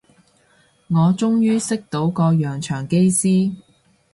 [0.87, 3.53] 我終於識到個洋腸機師